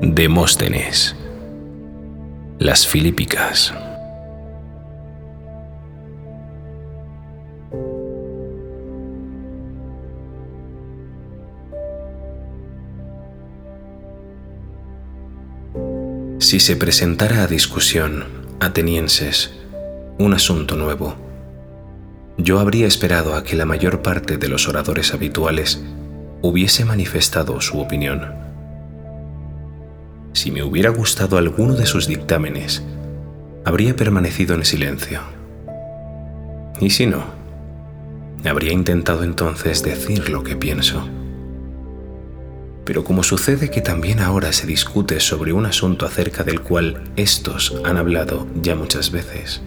[0.00, 1.16] Demóstenes.
[2.60, 3.74] Las Filípicas.
[16.38, 18.24] Si se presentara a discusión,
[18.60, 19.50] atenienses,
[20.20, 21.16] un asunto nuevo,
[22.36, 25.82] yo habría esperado a que la mayor parte de los oradores habituales
[26.40, 28.47] hubiese manifestado su opinión.
[30.38, 32.84] Si me hubiera gustado alguno de sus dictámenes,
[33.64, 35.20] habría permanecido en silencio.
[36.80, 37.24] Y si no,
[38.44, 41.08] habría intentado entonces decir lo que pienso.
[42.84, 47.74] Pero como sucede que también ahora se discute sobre un asunto acerca del cual estos
[47.84, 49.60] han hablado ya muchas veces,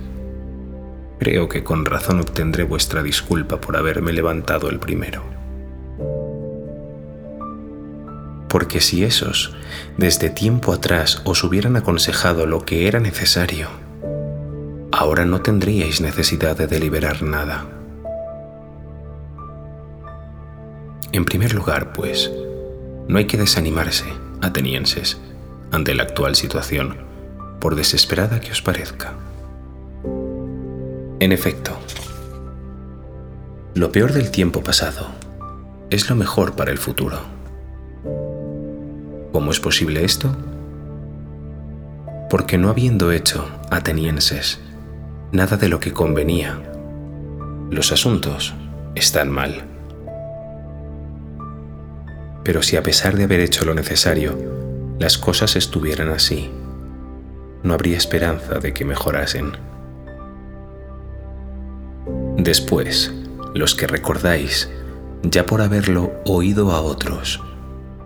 [1.19, 5.40] creo que con razón obtendré vuestra disculpa por haberme levantado el primero.
[8.51, 9.55] Porque si esos,
[9.97, 13.69] desde tiempo atrás, os hubieran aconsejado lo que era necesario,
[14.91, 17.65] ahora no tendríais necesidad de deliberar nada.
[21.13, 22.29] En primer lugar, pues,
[23.07, 24.05] no hay que desanimarse,
[24.41, 25.17] atenienses,
[25.71, 26.97] ante la actual situación,
[27.61, 29.13] por desesperada que os parezca.
[31.21, 31.79] En efecto,
[33.75, 35.07] lo peor del tiempo pasado
[35.89, 37.30] es lo mejor para el futuro.
[39.31, 40.35] ¿Cómo es posible esto?
[42.29, 44.59] Porque no habiendo hecho, atenienses,
[45.31, 46.61] nada de lo que convenía,
[47.69, 48.53] los asuntos
[48.93, 49.63] están mal.
[52.43, 54.37] Pero si a pesar de haber hecho lo necesario,
[54.99, 56.51] las cosas estuvieran así,
[57.63, 59.53] no habría esperanza de que mejorasen.
[62.37, 63.13] Después,
[63.53, 64.69] los que recordáis,
[65.23, 67.41] ya por haberlo oído a otros,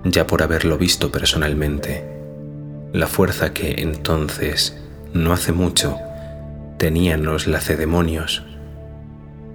[0.05, 2.05] ya por haberlo visto personalmente,
[2.93, 4.77] la fuerza que entonces,
[5.13, 5.97] no hace mucho,
[6.77, 8.43] tenían los lacedemonios,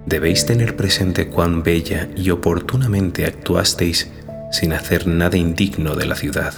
[0.05, 4.11] debéis tener presente cuán bella y oportunamente actuasteis
[4.51, 6.53] sin hacer nada indigno de la ciudad,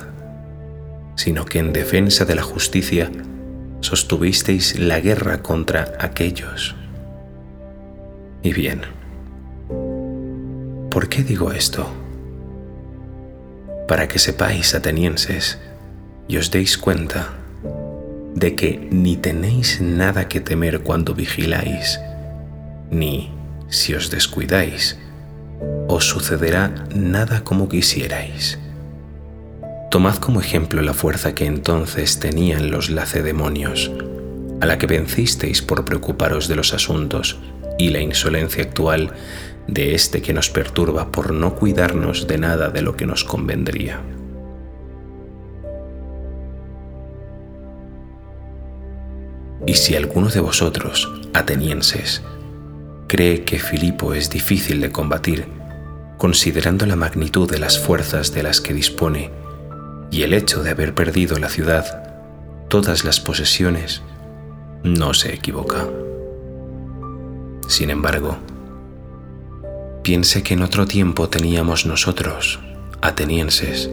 [1.16, 3.12] sino que en defensa de la justicia
[3.81, 6.75] sostuvisteis la guerra contra aquellos.
[8.41, 8.81] Y bien,
[10.89, 12.03] ¿por qué digo esto?
[13.94, 15.59] Para que sepáis, atenienses,
[16.28, 17.30] y os deis cuenta
[18.34, 22.00] de que ni tenéis nada que temer cuando vigiláis,
[22.90, 23.30] ni,
[23.70, 24.98] si os descuidáis,
[25.88, 28.58] os sucederá nada como quisierais.
[29.92, 33.92] Tomad como ejemplo la fuerza que entonces tenían los lacedemonios,
[34.60, 37.38] a la que vencisteis por preocuparos de los asuntos,
[37.78, 39.13] y la insolencia actual
[39.67, 44.01] de este que nos perturba por no cuidarnos de nada de lo que nos convendría.
[49.66, 52.22] Y si alguno de vosotros, atenienses,
[53.07, 55.45] cree que Filipo es difícil de combatir,
[56.17, 59.31] considerando la magnitud de las fuerzas de las que dispone
[60.12, 62.03] y el hecho de haber perdido la ciudad,
[62.67, 64.01] todas las posesiones,
[64.83, 65.88] no se equivoca.
[67.73, 68.38] Sin embargo,
[70.03, 72.59] piense que en otro tiempo teníamos nosotros,
[73.01, 73.89] atenienses,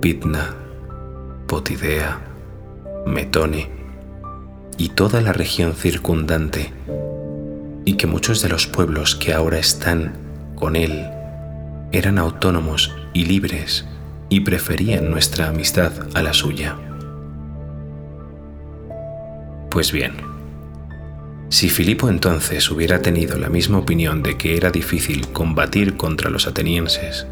[0.00, 0.54] Pitna,
[1.48, 2.20] Potidea,
[3.04, 3.68] Metone
[4.78, 6.72] y toda la región circundante,
[7.84, 10.12] y que muchos de los pueblos que ahora están
[10.54, 11.04] con él
[11.90, 13.86] eran autónomos y libres
[14.28, 16.76] y preferían nuestra amistad a la suya.
[19.68, 20.33] Pues bien,
[21.54, 26.48] si Filipo entonces hubiera tenido la misma opinión de que era difícil combatir contra los
[26.48, 27.28] atenienses,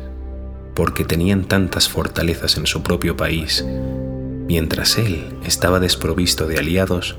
[0.76, 3.66] porque tenían tantas fortalezas en su propio país,
[4.46, 7.16] mientras él estaba desprovisto de aliados,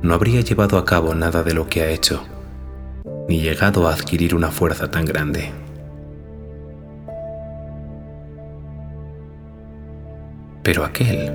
[0.00, 2.24] no habría llevado a cabo nada de lo que ha hecho,
[3.28, 5.50] ni llegado a adquirir una fuerza tan grande.
[10.62, 11.32] Pero aquel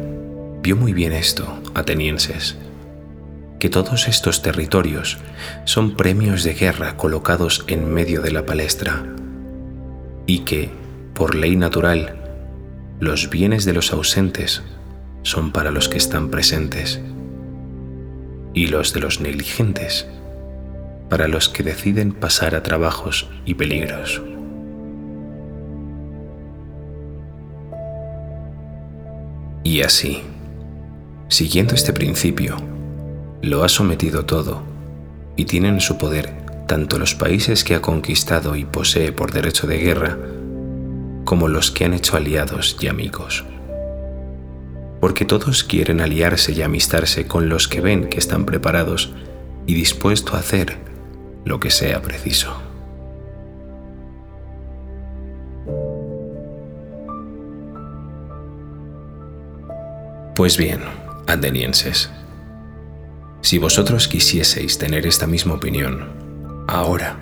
[0.62, 2.56] vio muy bien esto, atenienses,
[3.64, 5.20] que todos estos territorios
[5.64, 9.06] son premios de guerra colocados en medio de la palestra
[10.26, 10.70] y que,
[11.14, 12.18] por ley natural,
[13.00, 14.64] los bienes de los ausentes
[15.22, 17.00] son para los que están presentes
[18.54, 20.08] y los de los negligentes
[21.10, 24.22] para los que deciden pasar a trabajos y peligros.
[29.64, 30.22] Y así,
[31.30, 32.58] siguiendo este principio,
[33.44, 34.64] lo ha sometido todo
[35.36, 36.32] y tiene en su poder
[36.66, 40.18] tanto los países que ha conquistado y posee por derecho de guerra,
[41.26, 43.44] como los que han hecho aliados y amigos.
[45.02, 49.12] porque todos quieren aliarse y amistarse con los que ven que están preparados
[49.66, 50.78] y dispuestos a hacer
[51.44, 52.56] lo que sea preciso.
[60.36, 60.80] Pues bien,
[61.28, 62.10] atenienses,
[63.44, 66.08] si vosotros quisieseis tener esta misma opinión,
[66.66, 67.18] ahora,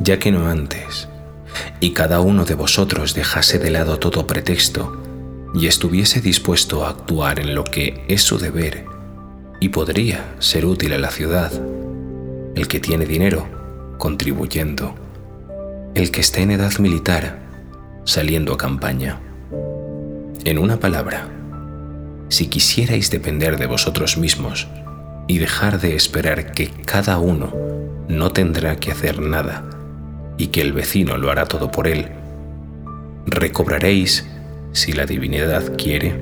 [0.00, 1.08] ya que no antes,
[1.78, 5.00] y cada uno de vosotros dejase de lado todo pretexto
[5.54, 8.84] y estuviese dispuesto a actuar en lo que es su deber
[9.60, 11.52] y podría ser útil a la ciudad,
[12.56, 13.46] el que tiene dinero,
[13.98, 14.96] contribuyendo,
[15.94, 17.38] el que está en edad militar,
[18.04, 19.20] saliendo a campaña.
[20.44, 21.28] En una palabra,
[22.28, 24.66] si quisierais depender de vosotros mismos
[25.26, 27.52] y dejar de esperar que cada uno
[28.08, 29.64] no tendrá que hacer nada
[30.36, 32.08] y que el vecino lo hará todo por él,
[33.26, 34.26] recobraréis,
[34.72, 36.14] si la divinidad quiere,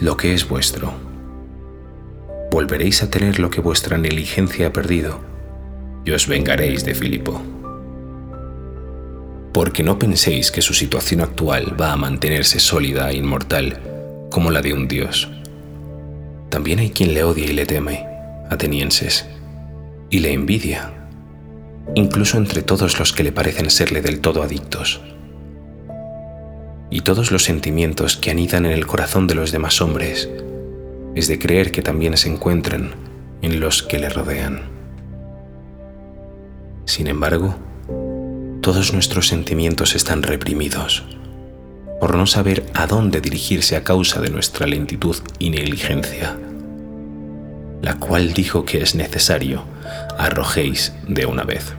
[0.00, 0.92] lo que es vuestro.
[2.50, 5.20] Volveréis a tener lo que vuestra negligencia ha perdido
[6.04, 7.40] y os vengaréis de Filipo.
[9.52, 13.78] Porque no penséis que su situación actual va a mantenerse sólida e inmortal
[14.30, 15.28] como la de un dios.
[16.50, 18.06] También hay quien le odia y le teme,
[18.50, 19.24] atenienses,
[20.10, 20.92] y le envidia,
[21.94, 25.00] incluso entre todos los que le parecen serle del todo adictos.
[26.90, 30.28] Y todos los sentimientos que anidan en el corazón de los demás hombres
[31.14, 32.94] es de creer que también se encuentran
[33.42, 34.62] en los que le rodean.
[36.84, 37.54] Sin embargo,
[38.60, 41.04] todos nuestros sentimientos están reprimidos
[42.00, 46.36] por no saber a dónde dirigirse a causa de nuestra lentitud y negligencia,
[47.82, 49.64] la cual dijo que es necesario
[50.18, 51.74] arrojéis de una vez.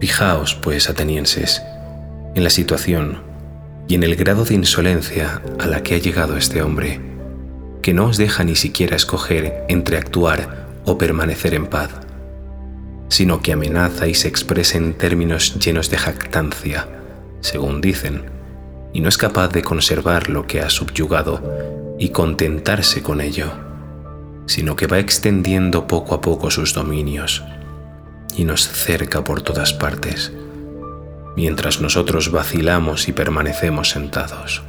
[0.00, 1.62] Fijaos, pues, atenienses,
[2.34, 3.22] en la situación
[3.86, 7.00] y en el grado de insolencia a la que ha llegado este hombre,
[7.82, 12.01] que no os deja ni siquiera escoger entre actuar o permanecer en paz
[13.12, 16.88] sino que amenaza y se expresa en términos llenos de jactancia,
[17.40, 18.24] según dicen,
[18.94, 23.52] y no es capaz de conservar lo que ha subyugado y contentarse con ello,
[24.46, 27.44] sino que va extendiendo poco a poco sus dominios
[28.34, 30.32] y nos cerca por todas partes,
[31.36, 34.62] mientras nosotros vacilamos y permanecemos sentados.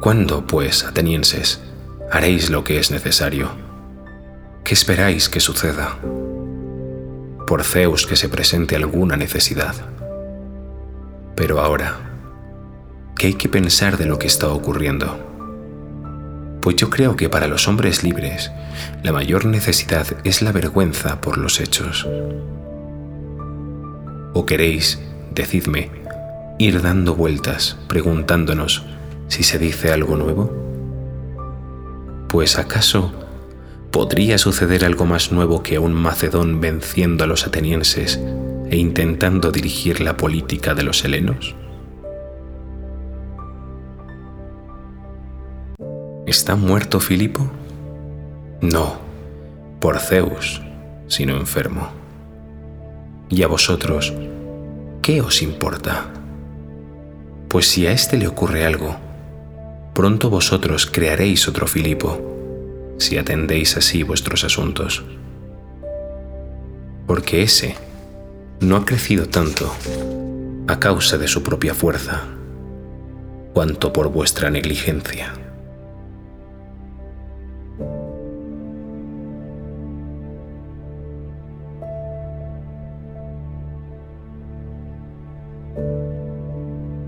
[0.00, 1.60] ¿Cuándo, pues, atenienses,
[2.10, 3.50] haréis lo que es necesario.
[4.64, 5.98] ¿Qué esperáis que suceda?
[7.46, 9.74] Por Zeus que se presente alguna necesidad.
[11.34, 11.96] Pero ahora,
[13.16, 15.24] ¿qué hay que pensar de lo que está ocurriendo?
[16.60, 18.50] Pues yo creo que para los hombres libres
[19.02, 22.06] la mayor necesidad es la vergüenza por los hechos.
[24.34, 24.98] ¿O queréis,
[25.34, 25.90] decidme,
[26.58, 28.84] ir dando vueltas preguntándonos
[29.28, 30.67] si se dice algo nuevo?
[32.28, 33.12] Pues acaso
[33.90, 38.20] podría suceder algo más nuevo que un Macedón venciendo a los atenienses
[38.70, 41.54] e intentando dirigir la política de los helenos?
[46.26, 47.50] ¿Está muerto Filipo?
[48.60, 48.98] No,
[49.80, 50.60] por Zeus,
[51.06, 51.88] sino enfermo.
[53.30, 54.12] ¿Y a vosotros,
[55.00, 56.12] qué os importa?
[57.48, 58.96] Pues si a éste le ocurre algo,
[59.98, 65.04] pronto vosotros crearéis otro Filipo, si atendéis así vuestros asuntos.
[67.08, 67.74] Porque ese
[68.60, 69.74] no ha crecido tanto
[70.68, 72.22] a causa de su propia fuerza,
[73.52, 75.34] cuanto por vuestra negligencia.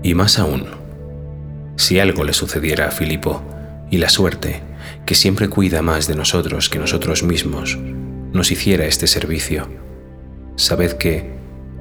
[0.03, 0.80] Y más aún,
[1.75, 3.41] si algo le sucediera a Filipo,
[3.89, 4.61] y la suerte,
[5.05, 7.77] que siempre cuida más de nosotros que nosotros mismos,
[8.31, 9.67] nos hiciera este servicio,
[10.55, 11.33] sabed que,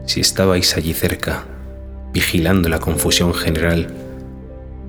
[0.06, 1.44] si estabais allí cerca,
[2.12, 3.94] vigilando la confusión general,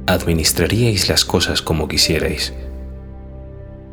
[0.08, 2.54] administraríais las cosas como quisierais.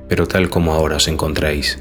[0.09, 1.79] Pero tal como ahora os encontráis,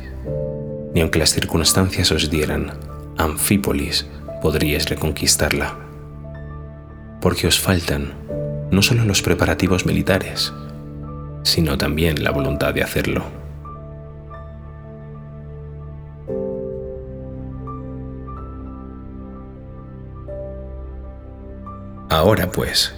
[0.94, 2.74] ni aunque las circunstancias os dieran,
[3.18, 4.06] Anfípolis
[4.42, 5.78] podríais reconquistarla,
[7.22, 8.14] porque os faltan
[8.72, 10.54] no solo los preparativos militares,
[11.44, 13.24] sino también la voluntad de hacerlo.
[22.10, 22.94] Ahora pues,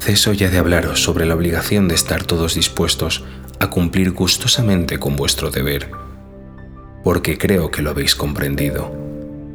[0.00, 3.24] ceso ya de hablaros sobre la obligación de estar todos dispuestos
[3.60, 5.90] a cumplir gustosamente con vuestro deber,
[7.04, 8.92] porque creo que lo habéis comprendido,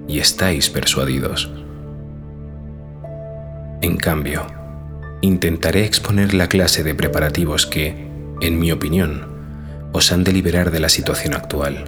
[0.08, 1.51] y estáis persuadidos.
[3.82, 4.48] En cambio,
[5.21, 8.07] intentaré exponer la clase de preparativos que,
[8.41, 9.27] en mi opinión,
[9.93, 11.86] os han de liberar de la situación actual,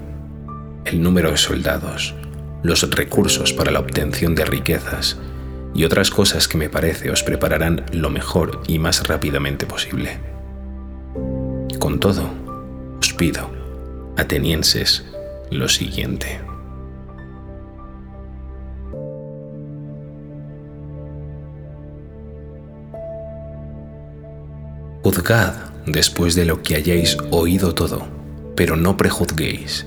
[0.85, 2.15] el número de soldados,
[2.63, 5.17] los recursos para la obtención de riquezas
[5.73, 10.17] y otras cosas que me parece os prepararán lo mejor y más rápidamente posible.
[11.79, 12.29] Con todo,
[12.99, 13.51] os pido,
[14.17, 15.05] atenienses,
[15.51, 16.48] lo siguiente.
[25.85, 28.07] Después de lo que hayáis oído todo,
[28.55, 29.85] pero no prejuzguéis.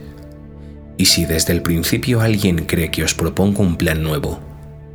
[0.97, 4.39] Y si desde el principio alguien cree que os propongo un plan nuevo,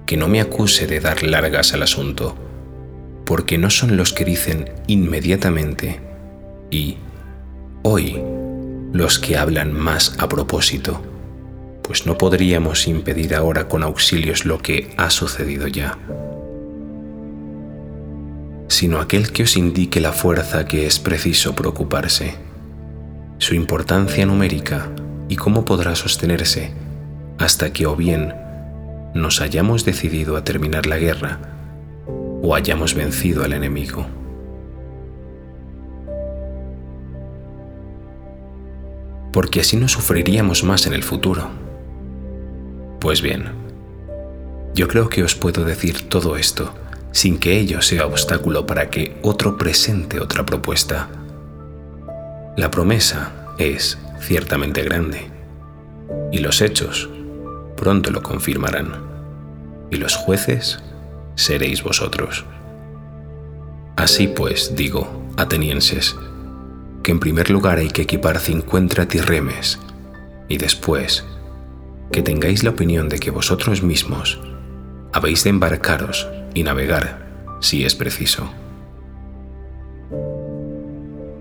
[0.06, 2.38] que no me acuse de dar largas al asunto,
[3.26, 6.00] porque no son los que dicen inmediatamente
[6.72, 6.96] y
[7.84, 8.22] hoy
[8.94, 11.02] los que hablan más a propósito,
[11.84, 15.98] pues no podríamos impedir ahora con auxilios lo que ha sucedido ya
[18.68, 22.36] sino aquel que os indique la fuerza que es preciso preocuparse,
[23.38, 24.90] su importancia numérica
[25.30, 26.74] y cómo podrá sostenerse
[27.38, 28.34] hasta que o bien
[29.14, 31.40] nos hayamos decidido a terminar la guerra
[32.42, 34.06] o hayamos vencido al enemigo.
[39.32, 41.48] Porque así no sufriríamos más en el futuro.
[43.00, 43.52] Pues bien,
[44.74, 46.74] yo creo que os puedo decir todo esto
[47.18, 51.10] sin que ello sea obstáculo para que otro presente otra propuesta.
[52.56, 55.28] La promesa es ciertamente grande,
[56.32, 57.10] y los hechos
[57.76, 59.02] pronto lo confirmarán,
[59.90, 60.78] y los jueces
[61.34, 62.46] seréis vosotros.
[63.96, 66.16] Así pues, digo, atenienses,
[67.02, 69.80] que en primer lugar hay que equipar 50 tirremes,
[70.48, 71.26] y después,
[72.12, 74.40] que tengáis la opinión de que vosotros mismos
[75.14, 77.28] habéis de embarcaros y navegar
[77.60, 78.50] si es preciso.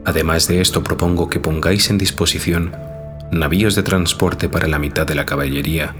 [0.05, 2.77] Además de esto, propongo que pongáis en disposición
[3.33, 5.95] navíos de transporte para la mitad de la caballería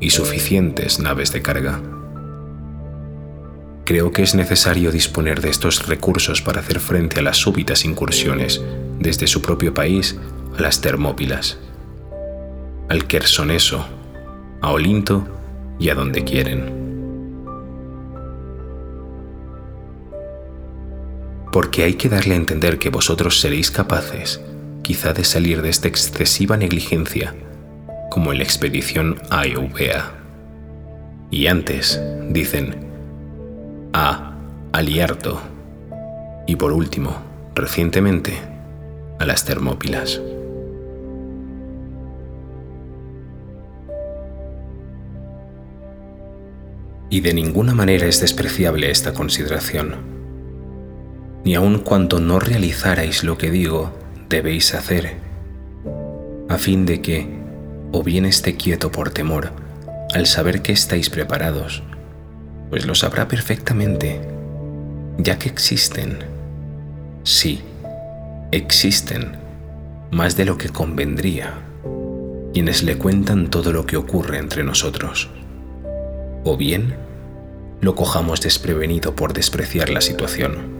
[0.00, 1.80] y suficientes naves de carga.
[3.84, 8.60] Creo que es necesario disponer de estos recursos para hacer frente a las súbitas incursiones
[8.98, 10.18] desde su propio país
[10.58, 11.58] a las Termópilas,
[12.88, 13.86] al Quersoneso,
[14.60, 15.26] a Olinto
[15.78, 16.77] y a donde quieren.
[21.58, 24.40] Porque hay que darle a entender que vosotros seréis capaces,
[24.82, 27.34] quizá de salir de esta excesiva negligencia,
[28.12, 30.12] como en la expedición a Eubea.
[31.32, 32.00] Y antes,
[32.30, 32.76] dicen,
[33.92, 34.36] a
[34.70, 35.42] Aliarto,
[36.46, 37.16] y por último,
[37.56, 38.34] recientemente,
[39.18, 40.20] a las Termópilas.
[47.10, 50.17] Y de ninguna manera es despreciable esta consideración
[51.44, 53.92] ni aun cuanto no realizarais lo que digo,
[54.28, 55.16] debéis hacer,
[56.48, 57.28] a fin de que,
[57.92, 59.52] o bien esté quieto por temor,
[60.14, 61.82] al saber que estáis preparados,
[62.70, 64.20] pues lo sabrá perfectamente,
[65.18, 66.18] ya que existen,
[67.22, 67.62] sí,
[68.52, 69.36] existen,
[70.10, 71.54] más de lo que convendría,
[72.52, 75.30] quienes le cuentan todo lo que ocurre entre nosotros,
[76.44, 76.96] o bien
[77.80, 80.77] lo cojamos desprevenido por despreciar la situación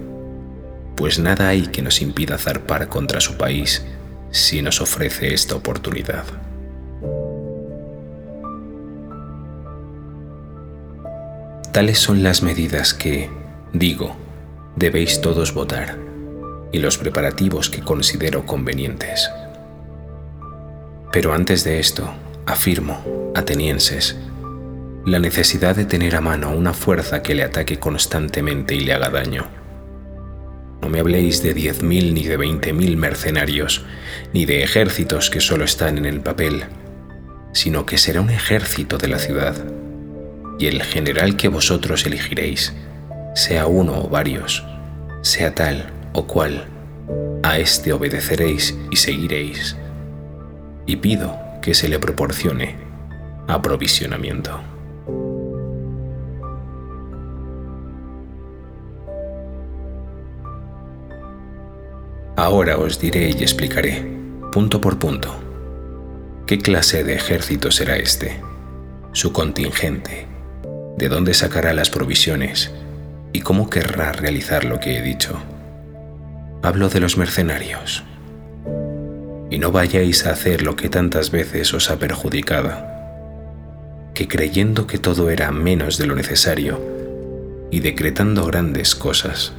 [0.99, 3.85] pues nada hay que nos impida zarpar contra su país
[4.33, 6.25] si nos ofrece esta oportunidad.
[11.73, 13.31] Tales son las medidas que,
[13.73, 14.17] digo,
[14.75, 15.97] debéis todos votar
[16.73, 19.31] y los preparativos que considero convenientes.
[21.13, 22.13] Pero antes de esto,
[22.45, 24.17] afirmo, atenienses,
[25.07, 29.11] la necesidad de tener a mano una fuerza que le ataque constantemente y le haga
[29.11, 29.58] daño
[30.81, 33.85] no me habléis de diez mil ni de veinte mil mercenarios,
[34.33, 36.65] ni de ejércitos que solo están en el papel,
[37.53, 39.57] sino que será un ejército de la ciudad,
[40.59, 42.75] y el general que vosotros elegiréis,
[43.35, 44.65] sea uno o varios,
[45.23, 46.67] sea tal o cual,
[47.43, 49.77] a éste obedeceréis y seguiréis,
[50.87, 52.77] y pido que se le proporcione
[53.47, 54.61] aprovisionamiento.
[62.39, 64.07] Ahora os diré y explicaré,
[64.53, 65.35] punto por punto,
[66.47, 68.41] qué clase de ejército será este,
[69.11, 70.29] su contingente,
[70.97, 72.71] de dónde sacará las provisiones
[73.33, 75.37] y cómo querrá realizar lo que he dicho.
[76.63, 78.05] Hablo de los mercenarios.
[79.51, 82.71] Y no vayáis a hacer lo que tantas veces os ha perjudicado,
[84.15, 86.81] que creyendo que todo era menos de lo necesario
[87.73, 89.55] y decretando grandes cosas,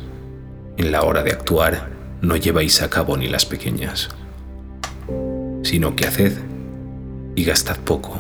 [0.78, 4.10] en la hora de actuar no lleváis a cabo ni las pequeñas,
[5.64, 6.34] sino que haced
[7.36, 8.18] y gastad poco,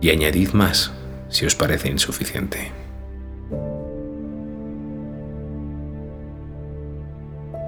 [0.00, 0.92] y añadid más
[1.28, 2.72] si os parece insuficiente.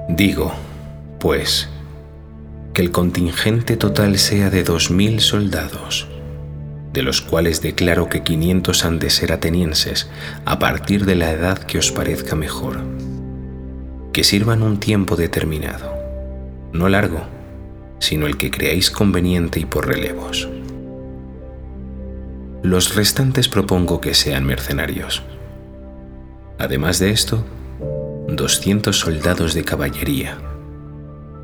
[0.09, 0.52] Digo,
[1.19, 1.69] pues,
[2.73, 6.09] que el contingente total sea de dos mil soldados,
[6.92, 10.11] de los cuales declaro que 500 han de ser atenienses
[10.45, 12.80] a partir de la edad que os parezca mejor,
[14.12, 15.95] que sirvan un tiempo determinado,
[16.73, 17.23] no largo,
[17.99, 20.49] sino el que creáis conveniente y por relevos.
[22.62, 25.23] Los restantes propongo que sean mercenarios.
[26.59, 27.45] Además de esto,
[28.29, 30.38] 200 soldados de caballería,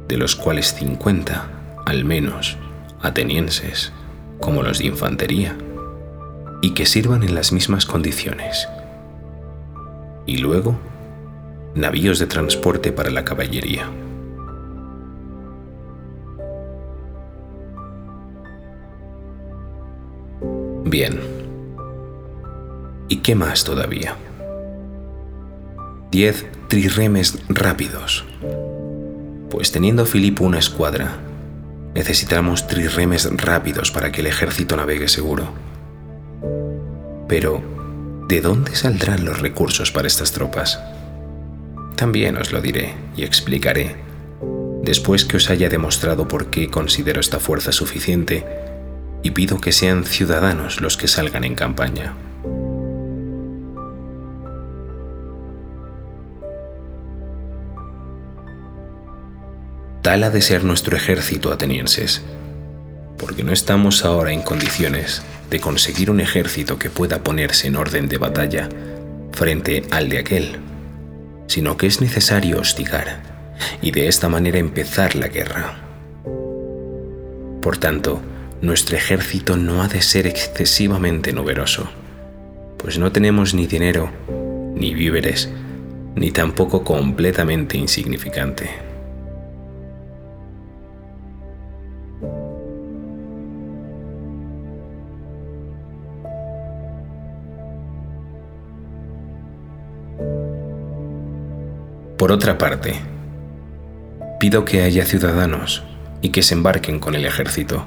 [0.09, 1.49] de los cuales 50,
[1.87, 2.59] al menos,
[3.01, 3.93] atenienses,
[4.41, 5.57] como los de infantería,
[6.63, 8.69] y que sirvan en las mismas condiciones.
[10.27, 10.79] Y luego,
[11.77, 13.91] navíos de transporte para la caballería.
[20.85, 21.21] Bien.
[23.09, 24.17] ¿Y qué más todavía?
[26.11, 28.25] Diez trirremes rápidos.
[29.51, 31.19] Pues teniendo Filipo una escuadra,
[31.95, 35.49] necesitamos trirremes rápidos para que el ejército navegue seguro.
[37.29, 37.63] Pero,
[38.29, 40.81] ¿de dónde saldrán los recursos para estas tropas?
[41.97, 43.97] También os lo diré y explicaré,
[44.83, 48.45] después que os haya demostrado por qué considero esta fuerza suficiente
[49.23, 52.15] y pido que sean ciudadanos los que salgan en campaña.
[60.03, 62.23] Tal ha de ser nuestro ejército atenienses,
[63.19, 68.07] porque no estamos ahora en condiciones de conseguir un ejército que pueda ponerse en orden
[68.07, 68.69] de batalla
[69.33, 70.61] frente al de aquel,
[71.47, 73.23] sino que es necesario hostigar
[73.81, 75.77] y de esta manera empezar la guerra.
[77.61, 78.21] Por tanto,
[78.61, 81.89] nuestro ejército no ha de ser excesivamente numeroso,
[82.79, 84.11] pues no tenemos ni dinero,
[84.75, 85.49] ni víveres,
[86.15, 88.86] ni tampoco completamente insignificante.
[102.27, 102.95] Por otra parte,
[104.41, 105.85] pido que haya ciudadanos
[106.23, 107.87] y que se embarquen con el ejército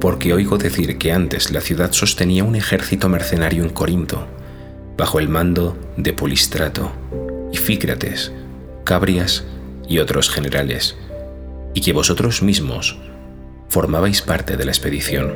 [0.00, 4.26] porque oigo decir que antes la ciudad sostenía un ejército mercenario en Corinto,
[4.98, 6.90] bajo el mando de Polistrato,
[7.52, 8.32] y Fícrates,
[8.82, 9.44] Cabrias
[9.88, 10.96] y otros generales,
[11.72, 12.98] y que vosotros mismos
[13.68, 15.34] formabais parte de la expedición.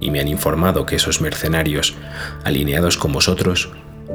[0.00, 1.94] Y me han informado que esos mercenarios,
[2.44, 3.72] alineados con vosotros,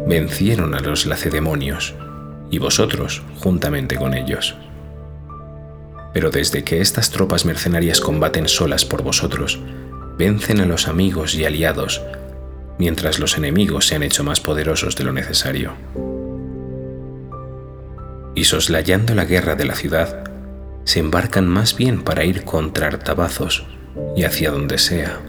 [0.08, 1.96] vencieron a los lacedemonios,
[2.50, 4.56] y vosotros juntamente con ellos
[6.18, 9.60] pero desde que estas tropas mercenarias combaten solas por vosotros,
[10.18, 12.02] vencen a los amigos y aliados,
[12.80, 15.74] mientras los enemigos se han hecho más poderosos de lo necesario.
[18.34, 20.24] Y soslayando la guerra de la ciudad,
[20.86, 23.68] se embarcan más bien para ir contra Artabazos
[24.16, 25.20] y hacia donde sea,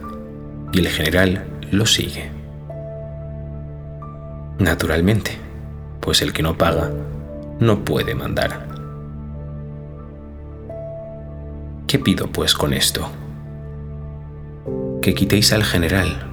[0.72, 2.37] y el general lo sigue.
[4.58, 5.38] Naturalmente,
[6.00, 6.90] pues el que no paga
[7.60, 8.66] no puede mandar.
[11.86, 13.10] ¿Qué pido pues con esto?
[15.00, 16.28] Que quitéis al general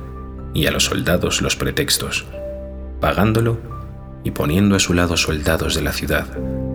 [0.54, 2.26] y a los soldados los pretextos,
[3.00, 3.58] pagándolo
[4.24, 6.26] y poniendo a su lado soldados de la ciudad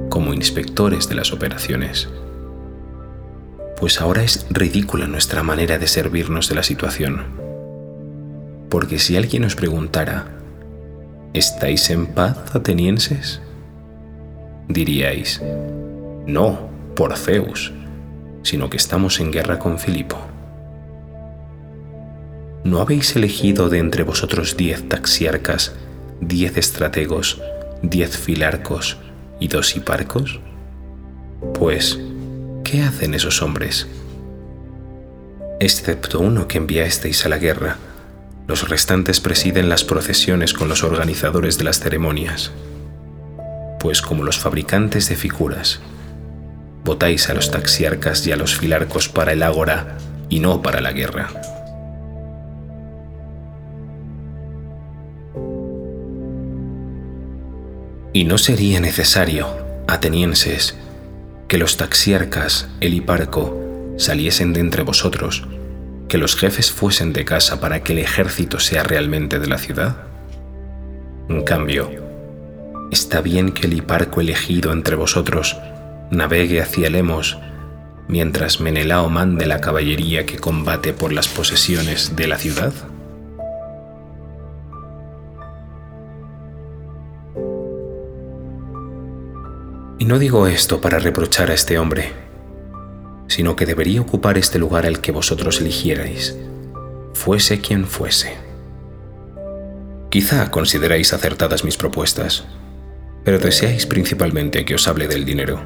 [0.09, 2.09] como inspectores de las operaciones.
[3.79, 7.25] Pues ahora es ridícula nuestra manera de servirnos de la situación.
[8.69, 10.40] Porque si alguien os preguntara,
[11.35, 13.41] ¿estáis en paz, atenienses?
[14.69, 15.43] Diríais,
[16.27, 17.73] no, por Zeus
[18.43, 20.19] sino que estamos en guerra con Filipo.
[22.65, 25.73] ¿No habéis elegido de entre vosotros diez taxiarcas,
[26.21, 27.41] diez estrategos,
[27.83, 28.99] diez filarcos
[29.39, 30.41] y dos hiparcos?
[31.55, 31.99] Pues,
[32.65, 33.87] ¿qué hacen esos hombres?
[35.59, 37.77] Excepto uno que enviasteis a la guerra,
[38.51, 42.51] los restantes presiden las procesiones con los organizadores de las ceremonias,
[43.79, 45.79] pues como los fabricantes de figuras,
[46.85, 50.91] votáis a los taxiarcas y a los filarcos para el ágora y no para la
[50.91, 51.29] guerra.
[58.13, 59.47] Y no sería necesario,
[59.87, 60.77] atenienses,
[61.47, 63.57] que los taxiarcas, el hiparco,
[63.97, 65.47] saliesen de entre vosotros,
[66.11, 69.97] que los jefes fuesen de casa para que el ejército sea realmente de la ciudad?
[71.29, 71.89] En cambio,
[72.91, 75.57] está bien que el hiparco elegido entre vosotros
[76.11, 77.39] navegue hacia Lemos,
[78.09, 82.73] mientras Menelao mande la caballería que combate por las posesiones de la ciudad?
[90.01, 92.30] Y no digo esto para reprochar a este hombre,
[93.31, 96.37] sino que debería ocupar este lugar al que vosotros eligierais,
[97.15, 98.37] fuese quien fuese.
[100.11, 102.45] Quizá consideráis acertadas mis propuestas,
[103.23, 105.61] pero deseáis principalmente que os hable del dinero,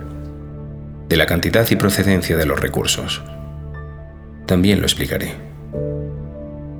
[1.08, 3.22] de la cantidad y procedencia de los recursos.
[4.44, 5.32] También lo explicaré.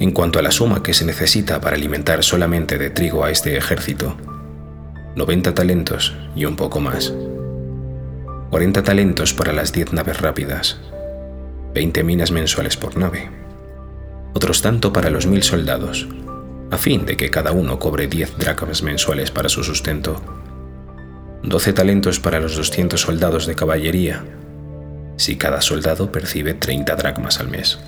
[0.00, 3.56] En cuanto a la suma que se necesita para alimentar solamente de trigo a este
[3.56, 4.18] ejército,
[5.16, 7.14] 90 talentos y un poco más.
[8.54, 10.78] 40 talentos para las 10 naves rápidas,
[11.74, 13.28] 20 minas mensuales por nave,
[14.32, 16.06] otros tanto para los mil soldados,
[16.70, 20.22] a fin de que cada uno cobre 10 dracmas mensuales para su sustento,
[21.42, 24.24] 12 talentos para los 200 soldados de caballería,
[25.16, 27.80] si cada soldado percibe 30 dracmas al mes.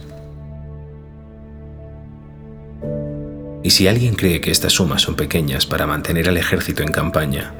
[3.62, 7.54] Y si alguien cree que estas sumas son pequeñas para mantener al ejército en campaña,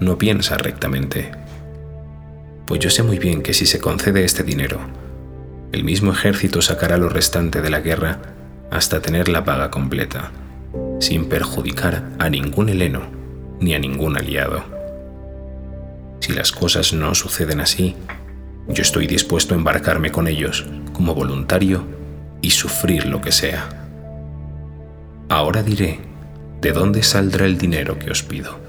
[0.00, 1.44] no piensa rectamente
[2.66, 4.80] pues yo sé muy bien que si se concede este dinero,
[5.72, 8.18] el mismo ejército sacará lo restante de la guerra
[8.70, 10.32] hasta tener la paga completa,
[11.00, 13.02] sin perjudicar a ningún heleno
[13.60, 14.64] ni a ningún aliado.
[16.20, 17.94] Si las cosas no suceden así,
[18.68, 21.84] yo estoy dispuesto a embarcarme con ellos como voluntario
[22.42, 23.68] y sufrir lo que sea.
[25.28, 26.00] Ahora diré
[26.60, 28.65] de dónde saldrá el dinero que os pido.